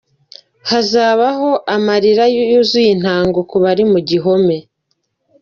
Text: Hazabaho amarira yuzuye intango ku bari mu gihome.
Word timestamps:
Hazabaho 0.69 1.49
amarira 1.75 2.23
yuzuye 2.35 2.89
intango 2.95 3.39
ku 3.49 3.55
bari 3.63 3.83
mu 3.91 3.99
gihome. 4.09 4.57